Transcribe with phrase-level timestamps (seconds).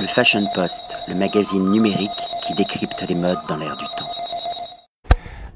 [0.00, 2.10] Le Fashion Post, le magazine numérique
[2.46, 4.08] qui décrypte les modes dans l'air du temps.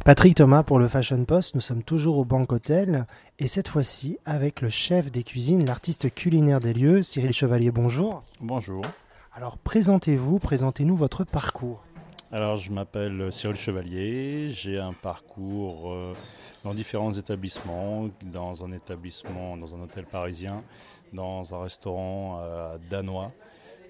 [0.05, 3.07] Patrick Thomas pour le Fashion Post, nous sommes toujours au Banque Hôtel
[3.39, 8.25] et cette fois-ci avec le chef des cuisines, l'artiste culinaire des lieux, Cyril Chevalier, bonjour.
[8.41, 8.85] Bonjour.
[9.33, 11.85] Alors présentez-vous, présentez-nous votre parcours.
[12.33, 16.15] Alors je m'appelle Cyril Chevalier, j'ai un parcours euh,
[16.65, 20.65] dans différents établissements, dans un établissement, dans un hôtel parisien,
[21.13, 23.31] dans un restaurant euh, danois.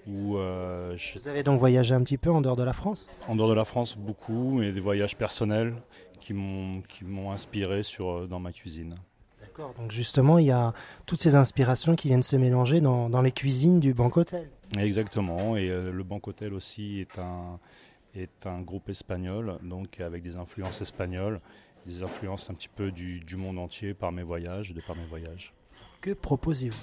[0.07, 3.09] Où, euh, je- Vous avez donc voyagé un petit peu en dehors de la France
[3.27, 5.73] en dehors de la France, beaucoup, et des voyages personnels
[6.19, 8.95] qui m'ont inspiré sur, euh, dans ma cuisine.
[9.41, 10.73] D'accord, donc justement il y a
[11.05, 14.49] toutes ces inspirations qui viennent se mélanger dans, dans les cuisines du Banque Hôtel.
[14.77, 17.59] Exactement, et euh, le Banque Hôtel aussi est un,
[18.15, 21.39] est un groupe espagnol, donc avec des influences espagnoles,
[21.85, 25.05] des influences un petit peu du, du monde entier par mes voyages, de par mes
[25.05, 25.53] voyages.
[26.01, 26.77] Que proposez-vous?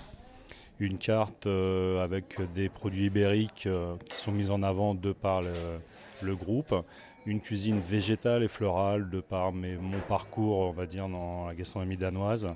[0.81, 5.43] Une carte euh, avec des produits ibériques euh, qui sont mis en avant de par
[5.43, 6.75] le, groupe,
[7.27, 11.55] une cuisine végétale et florale de par mes- mon parcours, on va dire, dans la
[11.55, 12.49] gastronomie danoise,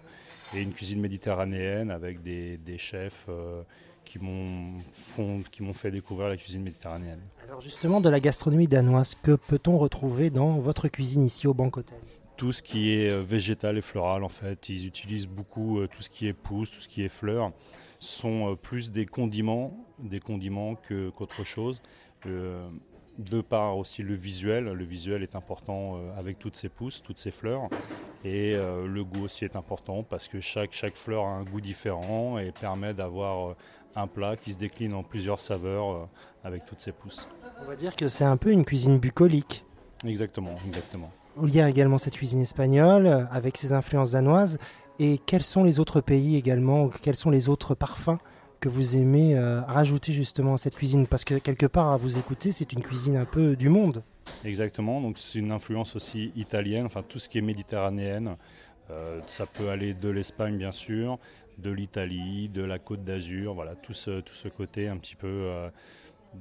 [0.55, 3.63] et une cuisine méditerranéenne avec des, chefs euh,
[4.07, 7.21] qui m'ont fait découvrir la cuisine méditerranéenne.
[7.47, 11.77] Alors justement de la gastronomie danoise, que peut-on retrouver dans votre cuisine ici au Banque
[11.77, 11.99] Hôtel?
[12.37, 16.03] Tout ce qui est euh, végétal et floral, en fait, ils utilisent beaucoup euh, tout
[16.03, 17.53] ce qui est pousse, tout ce qui est fleurs,
[18.01, 21.81] sont euh, plus des condiments, des condiments que- qu'autre chose.
[22.27, 22.69] Euh,
[23.19, 27.31] de par aussi le visuel, le visuel est important avec toutes ces pousses, toutes ces
[27.31, 27.69] fleurs,
[28.25, 31.61] et euh, le goût aussi est important parce que chaque, chaque fleur a un goût
[31.61, 33.55] différent et permet d'avoir
[33.95, 36.09] un plat qui se décline en plusieurs saveurs
[36.43, 37.29] avec toutes ces pousses.
[37.63, 39.65] On va dire que c'est un peu une cuisine bucolique.
[40.05, 41.13] Exactement, exactement.
[41.43, 44.59] Il y a également cette cuisine espagnole euh, avec ses influences danoises.
[44.99, 48.19] Et quels sont les autres pays également Quels sont les autres parfums
[48.61, 51.07] que vous aimez euh, rajouter justement à cette cuisine?
[51.09, 54.05] Parce que quelque part, à vous écouter, c'est une cuisine un peu du monde.
[54.45, 58.37] Exactement, donc c'est une influence aussi italienne, enfin tout ce qui est méditerranéenne.
[58.91, 61.19] Euh, ça peut aller de l'Espagne bien sûr,
[61.59, 65.51] de l'Italie, de la Côte d'Azur, voilà, tout ce, côté un petit peu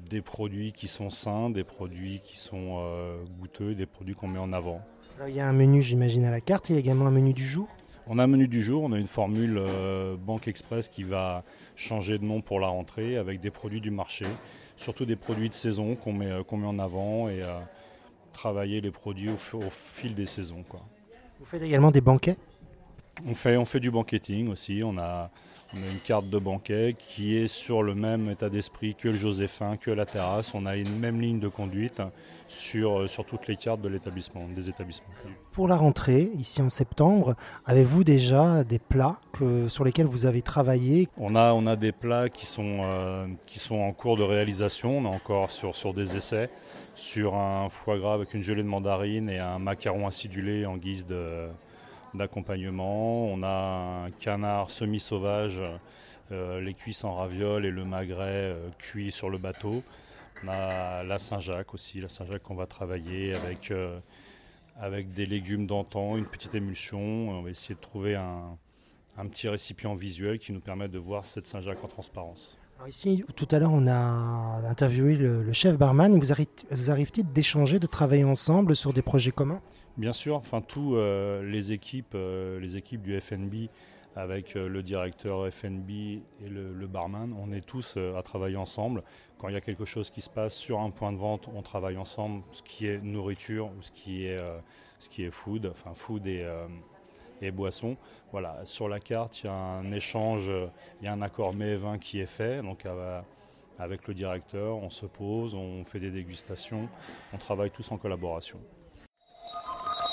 [0.10, 4.40] des produits qui sont sains, des produits qui sont euh, goûteux, des produits qu'on met
[4.40, 4.82] en avant.
[5.18, 6.70] Alors, il y a un menu, j'imagine, à la carte.
[6.70, 7.68] Il y a également un menu du jour?
[8.06, 11.44] On a un menu du jour, on a une formule euh, Banque Express qui va
[11.76, 14.26] changer de nom pour la rentrée avec des produits du marché,
[14.76, 17.60] surtout des produits de saison qu'on met, euh, met en avant et euh,
[18.34, 19.38] travailler les produits au,
[19.70, 20.64] fil des saisons.
[20.68, 20.82] Quoi.
[21.40, 22.36] Vous faites également des banquets?
[23.28, 24.82] On fait, on fait du banqueting aussi.
[24.84, 25.30] On a,
[25.74, 29.16] on a une carte de banquet qui est sur le même état d'esprit que le
[29.16, 30.54] Joséphin, que la terrasse.
[30.54, 32.02] On a une même ligne de conduite
[32.48, 35.08] sur, euh, sur toutes les cartes de l'établissement, des établissements.
[35.54, 37.36] Pour la rentrée, ici en septembre,
[37.66, 41.08] avez-vous déjà des plats que- sur lesquels vous avez travaillé?
[41.18, 44.98] On a, on a des plats qui sont, euh, qui sont en cours de réalisation.
[45.00, 46.50] On est encore sur, sur des essais,
[46.96, 51.06] sur un foie gras avec une gelée de mandarine et un macaron acidulé en guise
[51.06, 51.48] de-
[52.14, 53.26] d'accompagnement.
[53.26, 55.62] On a un canard semi-sauvage,
[56.32, 59.84] euh, les cuisses en ravioles et le magret euh, cuit sur le bateau.
[60.44, 64.00] On a la Saint-Jacques aussi, la Saint-Jacques qu'on va travailler avec, euh,
[64.80, 67.00] avec des légumes d'antan, une petite émulsion.
[67.00, 68.58] On va essayer de trouver un,
[69.18, 72.58] un petit récipient visuel qui nous permet de voir cette Saint-Jacques en transparence.
[72.88, 76.18] Ici, tout à l'heure, on a interviewé le, chef barman.
[76.18, 79.62] Vous arri- vous arrive-t-il d'échanger, de travailler ensemble sur des projets communs?
[79.98, 83.70] Bien sûr, enfin tous euh, les équipes, euh, les équipes du FNB
[84.16, 89.04] avec euh, le directeur FNB et le, le barman, on est tous à travailler ensemble.
[89.38, 91.62] Quand il y a quelque chose qui se passe sur un point de vente, on
[91.62, 94.40] travaille ensemble, ce qui est nourriture ou ce qui est,
[95.00, 96.46] ce qui est food, enfin food et,
[97.44, 97.98] et boisson.
[98.32, 100.68] Voilà, sur la carte, il y a un échange, euh,
[101.02, 102.62] il y a un accord mets et vin qui est fait.
[102.62, 102.86] Donc
[103.80, 106.88] avec le directeur, on se pose, on fait des dégustations,
[107.34, 108.60] on travaille tous en collaboration.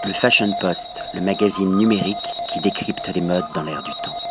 [0.04, 2.16] Le Fashion Post, le magazine numérique
[2.48, 4.29] qui décrypte les modes dans l'air du temps.